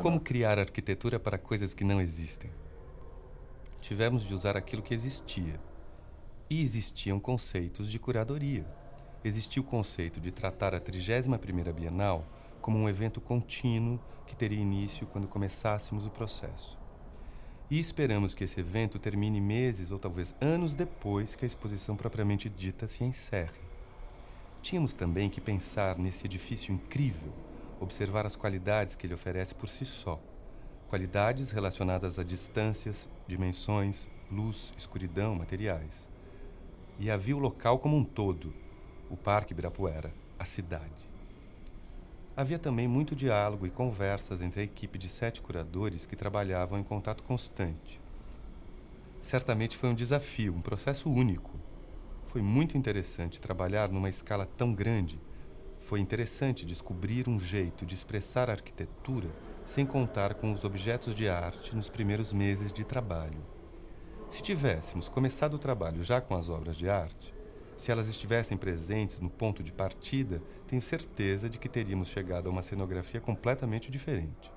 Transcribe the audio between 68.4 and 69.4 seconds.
presentes no